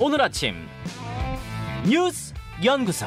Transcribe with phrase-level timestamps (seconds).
[0.00, 0.54] 오늘 아침
[1.88, 2.32] 뉴스
[2.64, 3.06] 연구소.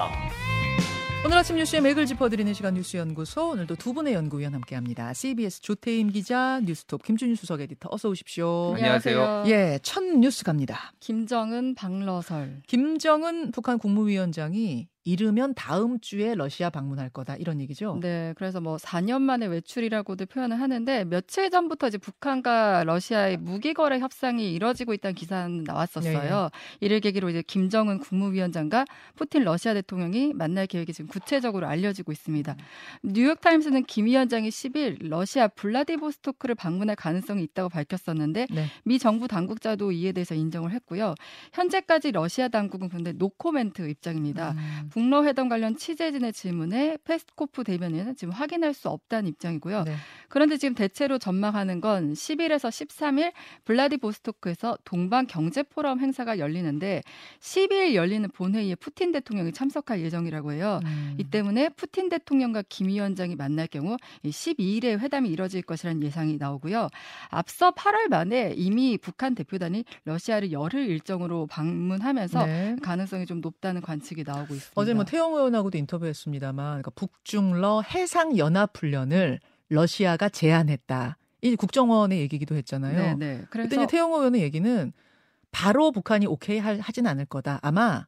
[1.26, 5.14] 오늘 아침 뉴스의 맥을 짚어드리는 시간 뉴스 연구소 오늘도 두 분의 연구위원 함께합니다.
[5.14, 8.74] CBS 조태임 기자, 뉴스톱 김준일 수석 에디터 어서 오십시오.
[8.76, 9.46] 안녕하세요.
[9.48, 10.92] 예, 첫 뉴스 갑니다.
[11.00, 12.64] 김정은 방러설.
[12.68, 17.98] 김정은 북한 국무위원장이 이르면 다음 주에 러시아 방문할 거다 이런 얘기죠.
[18.02, 23.98] 네, 그래서 뭐 4년 만에 외출이라고도 표현을 하는데 며칠 전부터 이제 북한과 러시아의 무기 거래
[24.00, 26.50] 협상이 이뤄지고 있다는 기사는 나왔었어요.
[26.52, 26.60] 네.
[26.82, 32.56] 이를 계기로 이제 김정은 국무위원장과 푸틴 러시아 대통령이 만날 계획이 지금 구체적으로 알려지고 있습니다.
[33.02, 38.66] 뉴욕 타임스는 김 위원장이 10일 러시아 블라디보스토크를 방문할 가능성이 있다고 밝혔었는데 네.
[38.84, 41.16] 미 정부 당국자도 이에 대해서 인정을 했고요.
[41.54, 44.52] 현재까지 러시아 당국은 근데 노코멘트 입장입니다.
[44.52, 44.91] 음.
[44.92, 49.84] 북러 회담 관련 취재진의 질문에 페스코프 대변인은 지금 확인할 수 없다는 입장이고요.
[49.84, 49.96] 네.
[50.28, 53.32] 그런데 지금 대체로 전망하는 건 10일에서 13일
[53.66, 57.02] 블라디보스토크에서 동방 경제 포럼 행사가 열리는데
[57.40, 60.80] 12일 열리는 본회의에 푸틴 대통령이 참석할 예정이라고 해요.
[60.86, 61.16] 음.
[61.18, 66.90] 이 때문에 푸틴 대통령과 김 위원장이 만날 경우 12일에 회담이 이뤄질 것이라는 예상이 나오고요.
[67.30, 72.76] 앞서 8월 말에 이미 북한 대표단이 러시아를 열흘 일정으로 방문하면서 네.
[72.82, 74.81] 가능성이 좀 높다는 관측이 나오고 있습니다.
[74.82, 81.18] 어제 뭐 태영 의원하고도 인터뷰했습니다만 그러니까 북중러 해상 연합 훈련을 러시아가 제안했다.
[81.42, 82.98] 이 국정원의 얘기기도 했잖아요.
[82.98, 83.46] 네, 네.
[83.50, 84.94] 그래서 그때 태영 의원의 얘기는
[85.52, 87.60] 바로 북한이 오케이 하진 않을 거다.
[87.62, 88.06] 아마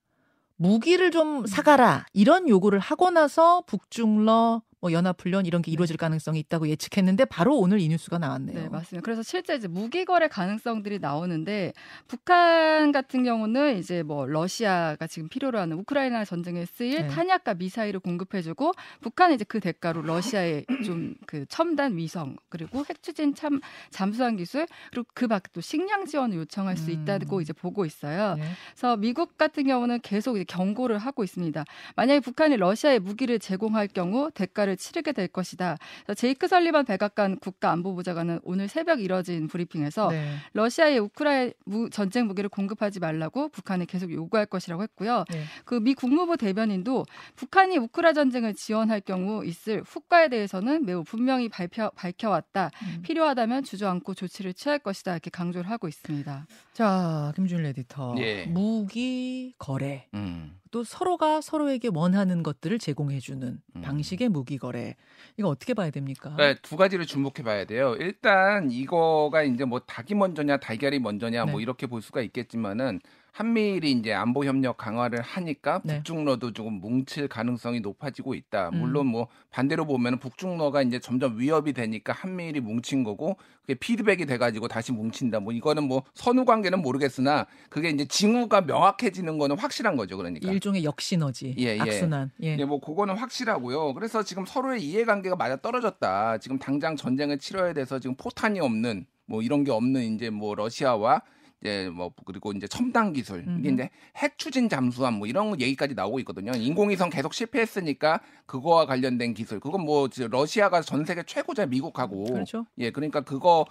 [0.55, 5.73] 무기를 좀 사가라 이런 요구를 하고 나서 북중러 뭐 연합 훈련 이런 게 네.
[5.73, 8.63] 이루어질 가능성이 있다고 예측했는데 바로 오늘 이 뉴스가 나왔네요.
[8.63, 9.01] 네, 맞습니다.
[9.01, 11.71] 그래서 실제 이제 무기 거래 가능성들이 나오는데
[12.09, 17.07] 북한 같은 경우는 이제 뭐 러시아가 지금 필요로 하는 우크라이나 전쟁에 쓰일 네.
[17.07, 23.59] 탄약과 미사일을 공급해주고 북한은 이제 그 대가로 러시아의 좀 그 첨단 위성 그리고 핵추진 참
[23.89, 27.41] 잠수함 기술 그리고 그 밖에 또 식량 지원을 요청할 수 있다고 음.
[27.41, 28.35] 이제 보고 있어요.
[28.35, 28.43] 네.
[28.71, 31.63] 그래서 미국 같은 경우는 계속 이제 경고를 하고 있습니다.
[31.95, 35.77] 만약에 북한이 러시아에 무기를 제공할 경우 대가를 대가를 치르게 될 것이다.
[36.17, 40.35] 제이크 설리반 백악관 국가안보보좌관은 오늘 새벽 이뤄진 브리핑에서 네.
[40.53, 41.53] 러시아의 우크라이나
[41.91, 45.25] 전쟁 무기를 공급하지 말라고 북한에 계속 요구할 것이라고 했고요.
[45.29, 45.43] 네.
[45.65, 52.71] 그미 국무부 대변인도 북한이 우크라 전쟁을 지원할 경우 있을 후과에 대해서는 매우 분명히 발표, 밝혀왔다.
[52.83, 53.01] 음.
[53.03, 55.13] 필요하다면 주저앉고 조치를 취할 것이다.
[55.13, 56.47] 이렇게 강조를 하고 있습니다.
[56.73, 58.15] 자, 김준일 에디터.
[58.19, 58.45] 예.
[58.45, 60.07] 무기 거래.
[60.13, 60.57] 음.
[60.73, 63.81] 또 서로가 서로에게 원하는 것들을 제공해주는 음.
[63.81, 64.95] 방식의 무기 거래.
[65.37, 66.35] 이거 어떻게 봐야 됩니까?
[66.35, 67.95] 네, 두 가지를 주목해 봐야 돼요.
[67.99, 71.51] 일단 이거가 이제 뭐 닭이 먼저냐 달걀이 먼저냐 뭐 네.
[71.51, 73.01] 뭐 이렇게 볼 수가 있겠지만은
[73.33, 75.95] 한미일이 이제 안보 협력 강화를 하니까 네.
[75.97, 78.69] 북중러도 조금 뭉칠 가능성이 높아지고 있다.
[78.73, 78.79] 음.
[78.79, 84.67] 물론 뭐 반대로 보면 북중러가 이제 점점 위협이 되니까 한미일이 뭉친 거고 그게 피드백이 돼가지고
[84.67, 85.39] 다시 뭉친다.
[85.39, 90.15] 뭐 이거는 뭐 선후 관계는 모르겠으나 그게 이제 징후가 명확해지는 거는 확실한 거죠.
[90.15, 91.55] 그러니까 일종의 역시너지.
[91.57, 91.79] 예, 예.
[91.79, 92.29] 악순환.
[92.43, 92.55] 예.
[92.59, 93.95] 예, 뭐 그거는 확실하고요.
[93.95, 96.37] 그래서 지금 서로의 이해관계가 맞아 떨어졌다.
[96.37, 101.23] 지금 당장 전쟁을 치러야 돼서 지금 포탄이 없는 뭐 이런 게 없는 이제 뭐 러시아와
[101.65, 106.19] 예, 뭐 그리고 이제 첨단 기술 이게 이제 핵 추진 잠수함 뭐 이런 얘기까지 나오고
[106.19, 106.51] 있거든요.
[106.55, 112.65] 인공위성 계속 실패했으니까 그거와 관련된 기술 그건 뭐 러시아가 전 세계 최고자 미국하고 그렇죠.
[112.79, 113.65] 예, 그러니까 그거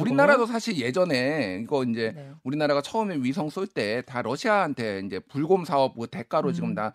[0.00, 2.30] 우리나라도 사실 예전에 이거 이제 네.
[2.44, 6.52] 우리나라가 처음에 위성 쏠 때 다 러시아한테 이제 불곰 사업 뭐 대가로 음.
[6.52, 6.92] 지금 다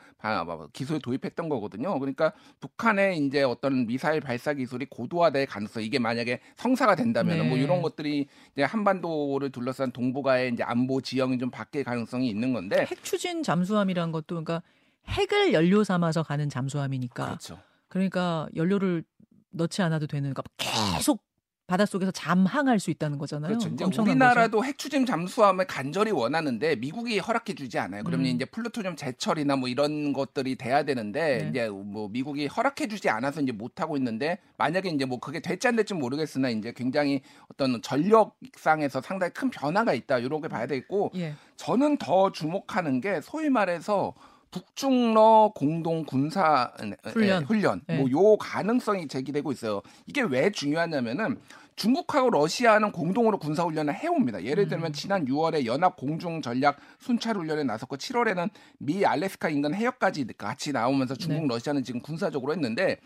[0.74, 1.98] 기술 도입했던 거거든요.
[2.00, 7.50] 그러니까 북한의 이제 어떤 미사일 발사 기술이 고도화될 가능성 이게 만약에 성사가 된다면 뭐 네.
[7.50, 12.54] 뭐 이런 것들이 이제 한반도를 둘러싼 동북아 나라의 이제 안보 지형이 좀 바뀔 가능성이 있는
[12.54, 14.62] 건데 핵 추진 잠수함이란 것도 그러니까
[15.08, 17.60] 핵을 연료 삼아서 가는 잠수함이니까 그렇죠.
[17.88, 19.04] 그러니까 연료를
[19.52, 21.24] 넣지 않아도 되는 그러니까 계속
[21.68, 23.58] 바닷속에서 잠항할 수 있다는 거잖아요.
[23.58, 24.02] 그렇죠.
[24.02, 24.68] 우리나라도 거죠?
[24.68, 28.04] 핵추진 잠수함을 간절히 원하는데 미국이 허락해 주지 않아요.
[28.04, 28.36] 그러면 음.
[28.36, 31.50] 이제 플루토늄 재처리나 뭐 이런 것들이 돼야 되는데 네.
[31.50, 35.68] 이제 뭐 미국이 허락해 주지 않아서 이제 못 하고 있는데 만약에 이제 뭐 그게 될지
[35.68, 40.20] 안 될지 모르겠으나 이제 굉장히 어떤 전력상에서 상당히 큰 변화가 있다.
[40.20, 41.34] 이렇게 봐야 되겠고 예.
[41.56, 44.14] 저는 더 주목하는 게 소위 말해서
[44.56, 46.72] 북중러 공동 군사
[47.04, 47.98] 훈련, 훈련 네.
[47.98, 49.82] 뭐요 가능성이 제기되고 있어요.
[50.06, 51.38] 이게 왜 중요하냐면은
[51.76, 54.44] 중국하고 러시아는 공동으로 군사 훈련을 해옵니다.
[54.44, 54.94] 예를 들면 음.
[54.94, 58.50] 지난 6월에 연합 공중 전략 순찰 훈련에 나섰고 7월에는
[58.80, 61.48] 미 알래스카 인근 해역까지 같이 나오면서 중국 네.
[61.48, 63.00] 러시아는 지금 군사적으로 했는데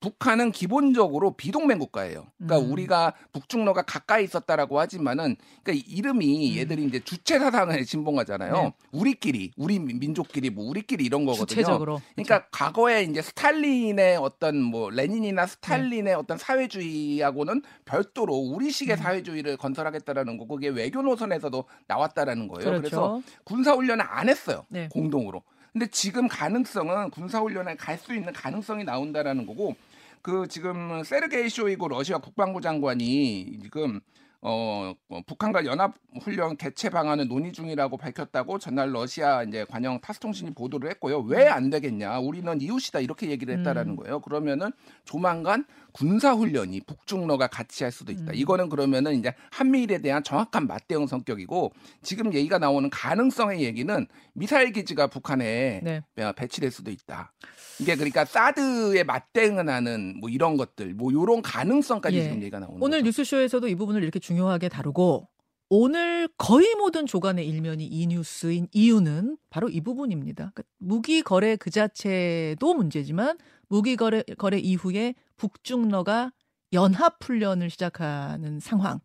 [0.00, 2.26] 북한은 기본적으로 비동맹 국가예요.
[2.38, 2.72] 그러니까 음.
[2.72, 6.58] 우리가 북중로가 가까이 있었다라고 하지만은 그러니까 이름이 음.
[6.58, 8.52] 얘들이 이제 주체 사상을 진봉하잖아요.
[8.52, 8.72] 네.
[8.92, 11.46] 우리끼리, 우리 민족끼리 뭐 우리끼리 이런 거거든요.
[11.46, 12.00] 주체적으로.
[12.14, 12.50] 그러니까 그렇죠.
[12.52, 16.12] 과거에 이제 스탈린의 어떤 뭐 레닌이나 스탈린의 네.
[16.12, 19.02] 어떤 사회주의하고는 별도로 우리식의 음.
[19.02, 22.64] 사회주의를 건설하겠다라는 거 그게 외교 노선에서도 나왔다라는 거예요.
[22.64, 22.80] 그렇죠.
[22.80, 24.64] 그래서 군사 훈련을 안 했어요.
[24.68, 24.88] 네.
[24.92, 25.42] 공동으로.
[25.76, 29.76] 근데 지금 가능성은 군사훈련에 갈 수 있는 가능성이 나온다라는 거고
[30.22, 34.00] 그 지금 세르게이 쇼이고 러시아 국방부 장관이 지금
[34.42, 40.52] 어, 어 북한과 연합 훈련 개최 방안을 논의 중이라고 밝혔다고 전날 러시아 이제 관영 타스통신이
[40.54, 41.20] 보도를 했고요.
[41.20, 42.18] 왜 안 되겠냐?
[42.18, 43.96] 우리는 이웃이다 이렇게 얘기를 했다라는 음.
[43.96, 44.20] 거예요.
[44.20, 44.72] 그러면은
[45.04, 48.32] 조만간 군사 훈련이 북중러가 같이 할 수도 있다.
[48.32, 48.34] 음.
[48.34, 51.72] 이거는 그러면은 이제 한미일에 대한 정확한 맞대응 성격이고
[52.02, 56.02] 지금 얘기가 나오는 가능성의 얘기는 미사일 기지가 북한에 네.
[56.36, 57.32] 배치될 수도 있다.
[57.78, 62.22] 이게 그러니까 사드에 맞대응을 하는 뭐 이런 것들 뭐 이런 가능성까지 예.
[62.22, 63.06] 지금 얘기가 나오는 오늘 거죠.
[63.06, 65.28] 뉴스쇼에서도 이 부분을 이렇게 중요하게 다루고
[65.68, 70.50] 오늘 거의 모든 조간의 일면이 이 뉴스인 이유는 바로 이 부분입니다.
[70.52, 73.38] 그러니까 무기 거래 그 자체도 문제지만
[73.68, 76.32] 무기 거래 거래 이후에 북중러가
[76.72, 78.98] 연합 훈련을 시작하는 상황.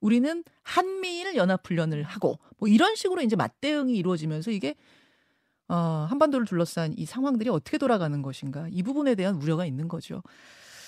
[0.00, 4.74] 우리는 한미일 연합 훈련을 하고 뭐 이런 식으로 이제 맞대응이 이루어지면서 이게
[5.68, 10.22] 어, 한반도를 둘러싼 이 상황들이 어떻게 돌아가는 것인가 이 부분에 대한 우려가 있는 거죠.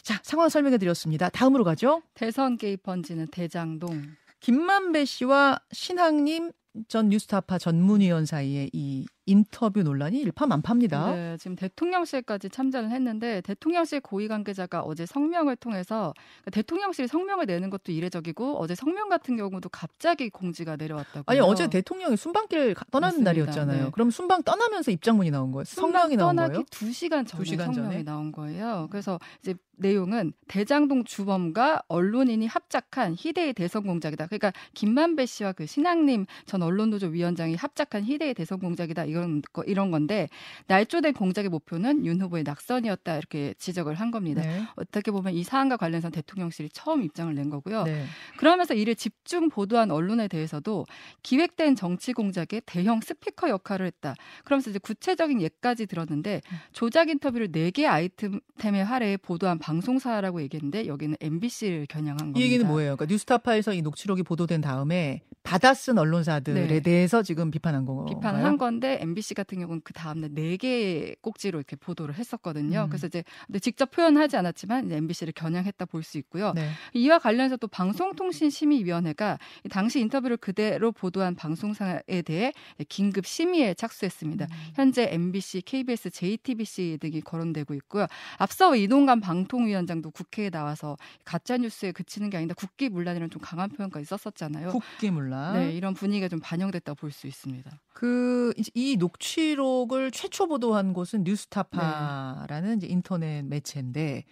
[0.04, 1.30] 자 상황 설명해 드렸습니다.
[1.30, 2.02] 다음으로 가죠.
[2.12, 4.02] 대선 개입 번지는 대장동.
[4.40, 6.52] 김만배 씨와 신학님
[6.88, 11.14] 전 뉴스타파 전문위원 사이에 이 인터뷰 논란이 일파만파입니다.
[11.14, 16.12] 네, 지금 대통령실까지 참전을 했는데 대통령실 고위 관계자가 어제 성명을 통해서
[16.42, 21.24] 그러니까 대통령실이 성명을 내는 것도 이례적이고 어제 성명 같은 경우도 갑자기 공지가 내려왔다고.
[21.26, 23.30] 아니 어제 대통령이 순방길 떠나는 맞습니다.
[23.30, 23.84] 날이었잖아요.
[23.84, 23.90] 네.
[23.92, 25.64] 그럼 순방 떠나면서 입장문이 나온 거예요?
[25.64, 26.48] 성명이 나온 거예요?
[26.48, 28.02] 떠나기 2시간 전에 2시간 성명이 전에?
[28.02, 28.88] 나온 거예요.
[28.90, 34.26] 그래서 이제 내용은 대장동 주범과 언론인이 합작한 희대의 대선 공작이다.
[34.26, 39.08] 그러니까 김만배 씨와 그 신학님 전 언론노조 위원장이 합작한 희대의 대선 공작이다.
[39.14, 40.28] 이런 거, 이런 건데
[40.66, 44.42] 날조된 공작의 목표는 윤 후보의 낙선이었다 이렇게 지적을 한 겁니다.
[44.42, 44.62] 네.
[44.76, 47.84] 어떻게 보면 이 사안과 관련해서 대통령실이 처음 입장을 낸 거고요.
[47.84, 48.04] 네.
[48.36, 50.86] 그러면서 이를 집중 보도한 언론에 대해서도
[51.22, 54.14] 기획된 정치 공작의 대형 스피커 역할을 했다.
[54.44, 56.40] 그러면서 이제 구체적인 예까지 들었는데
[56.72, 62.40] 조작 인터뷰를 4개 아이템에 할애해 보도한 방송사라고 얘기했는데 여기는 MBC를 겨냥한 겁니다.
[62.40, 62.96] 이 얘기는 뭐예요?
[62.96, 66.80] 그러니까 뉴스타파에서 이 녹취록이 보도된 다음에 받아쓴 언론사들에 네.
[66.80, 68.06] 대해서 지금 비판한 건가요?
[68.06, 72.84] 비판한 건데 MBC 같은 경우는 그 다음날 네개 꼭지로 이렇게 보도를 했었거든요.
[72.84, 72.88] 음.
[72.88, 73.22] 그래서 이제
[73.60, 76.52] 직접 표현하지 않았지만 MBC를 겨냥했다 볼 수 있고요.
[76.54, 76.68] 네.
[76.92, 79.38] 이와 관련해서 또 방송통신심의위원회가
[79.70, 82.52] 당시 인터뷰를 그대로 보도한 방송사에 대해
[82.90, 84.44] 긴급 심의에 착수했습니다.
[84.44, 84.50] 음.
[84.74, 88.06] 현재 MBC, KBS, JTBC 등이 거론되고 있고요.
[88.36, 94.68] 앞서 이동관 방통위원장도 국회에 나와서 가짜 뉴스에 그치는 게 아닌데 국기문란이라는 좀 강한 표현까지 썼었잖아요.
[94.68, 95.54] 국기문란.
[95.54, 97.70] 네, 이런 분위기가 좀 반영됐다 볼수 있습니다.
[97.94, 102.74] 그 이 녹취록을 최초 보도한 곳은 뉴스타파라는 네.
[102.76, 104.24] 이제 인터넷 매체인데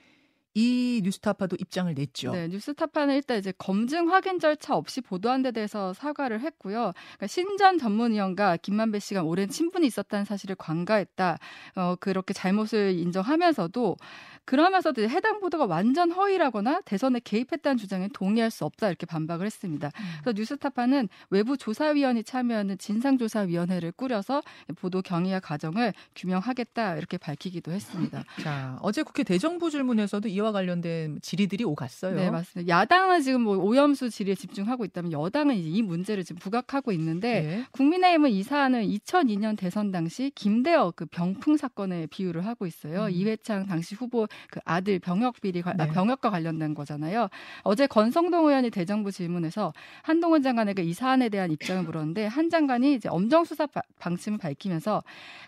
[0.54, 2.32] 이 뉴스타파도 입장을 냈죠.
[2.32, 6.92] 네, 뉴스타파는 일단 이제 검증 확인 절차 없이 보도한 데 대해서 사과를 했고요.
[6.94, 11.38] 그러니까 신전 전문위원과 김만배 씨가 오랜 친분이 있었다는 사실을 관가했다.
[11.76, 13.96] 어, 그렇게 잘못을 인정하면서도
[14.44, 19.86] 그러면서도 해당 보도가 완전 허위라거나 대선에 개입했다는 주장에 동의할 수 없다 이렇게 반박을 했습니다.
[19.88, 20.04] 음.
[20.20, 24.42] 그래서 뉴스타파는 외부 조사위원이 참여하는 진상조사위원회를 꾸려서
[24.76, 28.24] 보도 경위와 과정을 규명하겠다 이렇게 밝히기도 했습니다.
[28.42, 32.14] 자 어제 국회 대정부 질문에서도 이와 관련된 질의들이 오갔어요.
[32.14, 32.68] 네 맞습니다.
[32.68, 37.64] 야당은 지금 뭐 오염수 질의에 집중하고 있다면 여당은 이제 이 문제를 지금 부각하고 있는데 네.
[37.72, 43.04] 국민의힘은 이 사안을 2002년 대선 당시 김대혁 그 병풍 사건에 비유를 하고 있어요.
[43.04, 43.10] 음.
[43.10, 45.84] 이회창 당시 후보 그 아들 병역 비리 아, 네.
[45.84, 47.28] 아, 병역과 관련된 거잖아요.
[47.62, 49.72] 어제 권성동 의원이 대정부 질문에서
[50.02, 53.66] 한동훈 장관에게 이 사안에 대한 입장을 물었는데 한 장관이 이제 엄정 수사
[53.98, 55.02] 방침을 밝히면서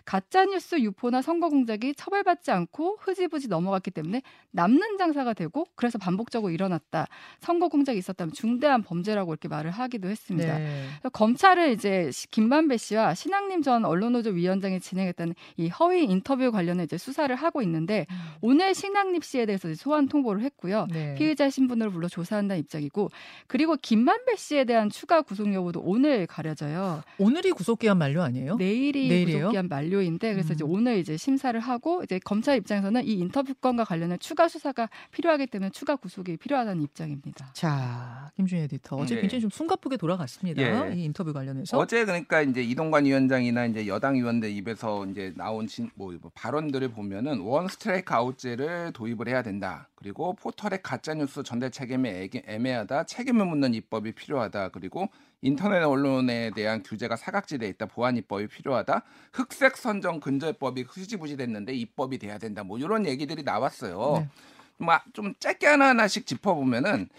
[0.05, 4.21] 가짜 뉴스 유포나 선거 공작이 처벌받지 않고 흐지부지 넘어갔기 때문에
[4.51, 7.07] 남는 장사가 되고 그래서 반복적으로 일어났다.
[7.39, 10.57] 선거 공작이 있었다면 중대한 범죄라고 이렇게 말을 하기도 했습니다.
[10.57, 10.85] 네.
[11.13, 17.33] 검찰은 이제 김만배 씨와 신학님 전 언론노조 위원장이 진행했던 이 허위 인터뷰 관련해 이제 수사를
[17.35, 18.15] 하고 있는데 음.
[18.41, 20.87] 오늘 신학립 씨에 대해서 소환 통보를 했고요.
[20.91, 21.15] 네.
[21.15, 23.09] 피의자 신분을 불러 조사한다는 입장이고
[23.47, 27.03] 그리고 김만배 씨에 대한 추가 구속 여부도 오늘 가려져요.
[27.17, 28.55] 오늘이 구속 기한 만료 아니에요?
[28.57, 29.39] 내일이 내일이에요?
[29.39, 30.53] 구속 기한 만료인데 그래서 음.
[30.53, 34.89] 이제 오늘 이제 심사를 하고 이제 검찰 입장에서는 이 인터뷰 건과 관련한 추가 수사가 수사가
[35.11, 37.49] 필요하기 때문에 추가 구속이 필요하다는 입장입니다.
[37.53, 39.21] 자, 김준희 에디터 어제 네.
[39.21, 40.61] 굉장히 좀 숨가쁘게 돌아갔습니다.
[40.61, 40.93] 예.
[40.93, 45.89] 이 인터뷰 관련해서 어제 그러니까 이제 이동관 위원장이나 이제 여당 의원들 입에서 이제 나온 진,
[45.95, 49.89] 뭐, 뭐 발언들을 보면은 원 스트라이크 아웃제를 도입을 해야 된다.
[49.95, 53.05] 그리고 포털의 가짜 뉴스 전달 책임이 애매하다.
[53.05, 54.69] 책임을 묻는 입법이 필요하다.
[54.69, 55.09] 그리고
[55.41, 57.85] 인터넷 언론에 대한 규제가 사각지대에 있다.
[57.85, 59.03] 보안 입법이 필요하다.
[59.33, 62.63] 흑색 선정 근절법이 흐지부지 됐는데 입법이 돼야 된다.
[62.63, 64.19] 뭐 이런 얘기들이 나왔어요.
[64.19, 64.29] 네.
[64.77, 67.09] 막좀 짧게 하나 하나씩 짚어보면은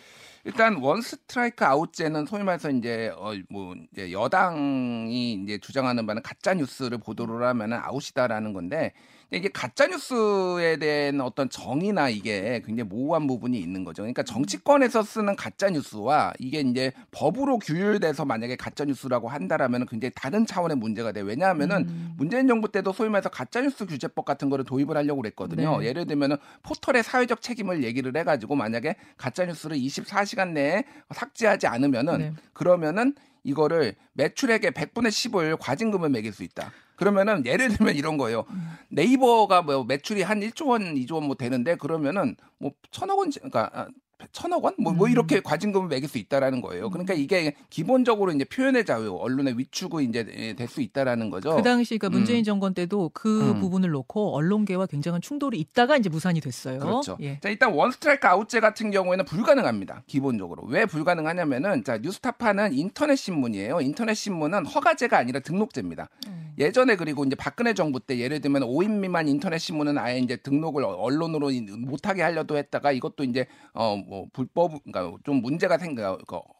[0.45, 6.99] 일단 원 스트라이크 아웃제는 소위 말해서 이제 어뭐 이제 여당이 이제 주장하는 바는 가짜 뉴스를
[6.99, 8.93] 보도를 하면은 아웃이다라는 건데
[9.33, 14.03] 이게 가짜 뉴스에 대한 어떤 정의나 이게 굉장히 모호한 부분이 있는 거죠.
[14.03, 20.47] 그러니까 정치권에서 쓰는 가짜 뉴스와 이게 이제 법으로 규율돼서 만약에 가짜 뉴스라고 한다라면 굉장히 다른
[20.47, 21.23] 차원의 문제가 돼.
[21.23, 22.15] 왜냐하면은 음.
[22.17, 25.79] 문재인 정부 때도 소위 말해서 가짜 뉴스 규제법 같은 거를 도입을 하려고 그랬거든요.
[25.81, 25.87] 네.
[25.87, 32.33] 예를 들면은 포털의 사회적 책임을 얘기를 해가지고 만약에 가짜 뉴스를 24시간 내에 삭제하지 않으면은 네.
[32.53, 33.15] 그러면은
[33.47, 36.73] 이거를 매출액의 100분의 10을 과징금을 매길 수 있다.
[36.97, 38.45] 그러면은 예를 들면 이런 거예요.
[38.89, 43.71] 네이버가 뭐 매출이 한 1조 원, 2조 원 뭐 되는데 그러면은 뭐 천억 원, 그러니까
[43.73, 43.89] 아,
[44.33, 44.75] 천억 원?
[44.79, 45.13] 뭐, 뭐 음.
[45.13, 46.91] 이렇게 과징금을 매길 수 있다라는 거예요.
[46.91, 47.19] 그러니까 음.
[47.19, 51.55] 이게 기본적으로 이제 표현의 자유, 언론의 위축이 이제 될 수 있다라는 거죠.
[51.55, 52.45] 그 당시 그러니까 문재인 음.
[52.45, 53.61] 정권 때도 그 음.
[53.61, 56.81] 부분을 놓고 언론계와 굉장한 충돌이 있다가 이제 무산이 됐어요.
[56.81, 57.17] 그렇죠.
[57.21, 57.39] 예.
[57.41, 60.03] 자, 일단 원스트라이크 아웃제 같은 경우에는 불가능합니다.
[60.07, 60.65] 기본적으로.
[60.65, 63.81] 왜 불가능하냐면은 자, 뉴스타파는 인터넷 신문이에요.
[63.81, 66.09] 인터넷 신문은 허가제가 아니라 등록제입니다.
[66.27, 66.55] 음.
[66.59, 70.85] 예전에 그리고 이제 박근혜 정부 때 예를 들면 5인 미만 인터넷 신문은 아예 이제 등록을
[70.85, 76.19] 언론으로 못하게 하려도 했다가 이것도 이제 어뭐 불법 그러니까 좀 문제가 생겨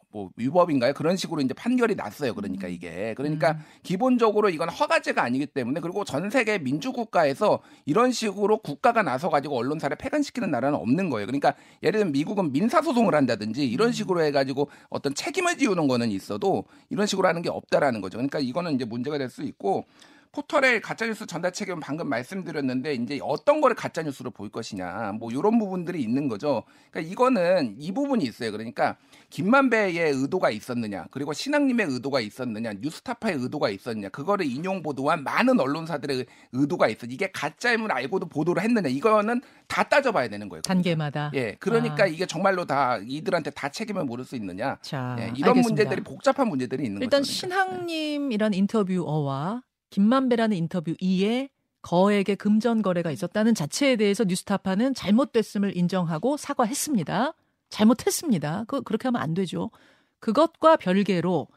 [0.09, 0.93] 뭐 위법인가요?
[0.93, 2.33] 그런 식으로 이제 판결이 났어요.
[2.33, 2.73] 그러니까 음.
[2.73, 3.57] 이게 그러니까 음.
[3.83, 9.95] 기본적으로 이건 허가제가 아니기 때문에 그리고 전 세계 민주국가에서 이런 식으로 국가가 나서 가지고 언론사를
[9.97, 11.25] 폐간시키는 나라는 없는 거예요.
[11.25, 13.91] 그러니까 예를 들면 미국은 민사 소송을 한다든지 이런 음.
[13.91, 18.17] 식으로 해가지고 어떤 책임을 지우는 거는 있어도 이런 식으로 하는 게 없다라는 거죠.
[18.17, 19.83] 그러니까 이거는 이제 문제가 될 수 있고
[20.31, 26.01] 포털의 가짜뉴스 전달 책임은 방금 말씀드렸는데 이제 어떤 거를 가짜뉴스로 보일 것이냐 뭐 이런 부분들이
[26.01, 26.63] 있는 거죠.
[26.91, 28.51] 그러니까 이거는 이 부분이 있어요.
[28.51, 28.97] 그러니까
[29.29, 36.25] 김만배의 의도가 있었느냐 그리고 신앙님의 의도가 있었느냐 뉴스타파의 의도가 있었느냐 그거를 인용 보도한 많은 언론사들의
[36.53, 40.61] 의도가 있어 이게 가짜임을 알고도 보도를 했느냐 이거는 다 따져봐야 되는 거예요.
[40.61, 41.31] 단계마다.
[41.33, 42.07] 예, 그러니까 아.
[42.07, 44.77] 이게 정말로 다 이들한테 다 책임을 물을 수 있느냐.
[44.81, 45.61] 자, 예, 이런 알겠습니다.
[45.67, 47.05] 문제들이 복잡한 문제들이 있는 거죠.
[47.05, 47.33] 일단 그러니까.
[47.33, 51.49] 신학님이란 인터뷰어와 김만배라는 인터뷰 2에
[51.81, 57.33] 거액의 금전 거래가 있었다는 자체에 대해서 뉴스타파는 잘못됐음을 인정하고 사과했습니다.
[57.69, 58.65] 잘못했습니다.
[58.67, 59.71] 그 그렇게 하면 안 되죠.
[60.19, 61.47] 그것과 별개로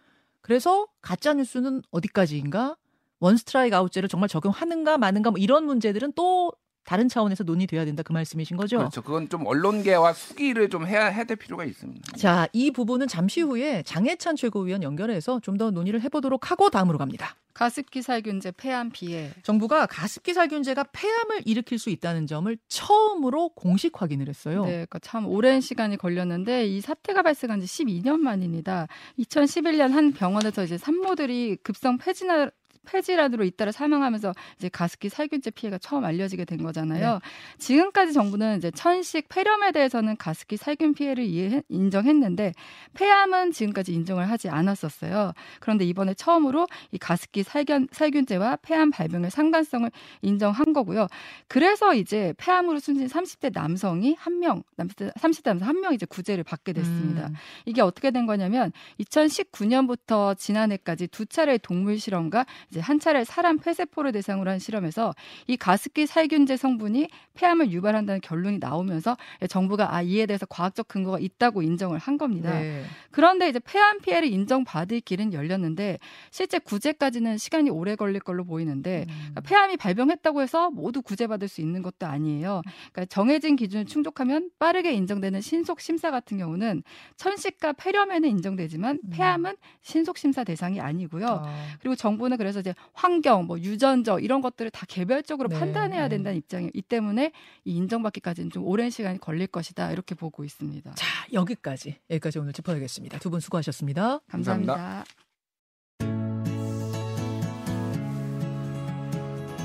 [0.40, 2.76] 그래서 가짜 뉴스는 어디까지인가?
[3.20, 6.52] 원스트라이크 아웃제를 정말 적용하는가 마는가 뭐 이런 문제들은 또
[6.84, 8.78] 다른 차원에서 논의돼야 된다 그 말씀이신 거죠?
[8.78, 9.02] 그렇죠.
[9.02, 12.16] 그건 좀 언론계와 수기를 좀 해야 해야 될 필요가 있습니다.
[12.16, 17.34] 자, 이 부분은 잠시 후에 장해찬 최고위원 연결해서 좀 더 논의를 해보도록 하고 다음으로 갑니다.
[17.52, 19.30] 가습기 살균제 폐암 피해.
[19.42, 24.64] 정부가 가습기 살균제가 폐암을 일으킬 수 있다는 점을 처음으로 공식 확인을 했어요.
[24.64, 28.86] 네, 그러니까 참 오랜 시간이 걸렸는데 이 사태가 발생한 지 12년 만입니다.
[29.18, 32.50] 2011년 한 병원에서 이제 산모들이 급성 폐진화
[32.86, 37.14] 폐질환으로 잇따라 사망하면서 이제 가습기 살균제 피해가 처음 알려지게 된 거잖아요.
[37.14, 37.18] 네.
[37.58, 42.52] 지금까지 정부는 이제 천식 폐렴에 대해서는 가습기 살균 피해를 이해 인정했는데
[42.94, 45.32] 폐암은 지금까지 인정을 하지 않았었어요.
[45.58, 49.90] 그런데 이번에 처음으로 이 가습기 살균 살균제와 폐암 발병의 상관성을
[50.22, 51.08] 인정한 거고요.
[51.48, 56.72] 그래서 이제 폐암으로 숨진 30대 남성이 한 명, 30대 남성 한 명 이제 구제를 받게
[56.74, 57.28] 됐습니다.
[57.28, 57.34] 음.
[57.64, 58.70] 이게 어떻게 된 거냐면
[59.00, 65.14] 2019년부터 지난해까지 두 차례 동물 실험과 이제 한 차례 사람 폐세포를 대상으로 한 실험에서
[65.46, 69.16] 이 가습기 살균제 성분이 폐암을 유발한다는 결론이 나오면서
[69.48, 72.58] 정부가 아 이에 대해서 과학적 근거가 있다고 인정을 한 겁니다.
[72.58, 72.84] 네.
[73.10, 75.98] 그런데 이제 폐암 피해를 인정받을 길은 열렸는데
[76.30, 79.14] 실제 구제까지는 시간이 오래 걸릴 걸로 보이는데 음.
[79.14, 82.62] 그러니까 폐암이 발병했다고 해서 모두 구제받을 수 있는 것도 아니에요.
[82.92, 86.82] 그러니까 정해진 기준을 충족하면 빠르게 인정되는 신속 심사 같은 경우는
[87.16, 89.10] 천식과 폐렴에는 인정되지만 음.
[89.10, 91.26] 폐암은 신속 심사 대상이 아니고요.
[91.26, 91.66] 아.
[91.80, 95.58] 그리고 정부는 그래서 이제 환경, 뭐 유전적 이런 것들을 다 개별적으로 네.
[95.58, 96.08] 판단해야 네.
[96.10, 97.32] 된다는 입장이기 때문에
[97.64, 100.92] 이 인정받기까지는 좀 오랜 시간이 걸릴 것이다 이렇게 보고 있습니다.
[100.94, 103.18] 자 여기까지 여기까지 오늘 짚어야겠습니다.
[103.18, 104.20] 두 분 수고하셨습니다.
[104.28, 104.74] 감사합니다.
[104.74, 105.04] 감사합니다.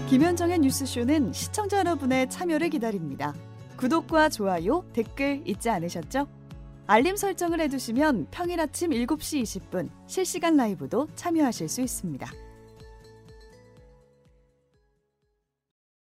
[0.10, 3.34] 김현정의 뉴스쇼는 시청자 여러분의 참여를 기다립니다.
[3.78, 6.28] 구독과 좋아요, 댓글 잊지 않으셨죠?
[6.88, 12.45] 알림 설정을 해두시면 평일 아침 7시 20분 실시간 라이브도 참여하실 수 있습니다.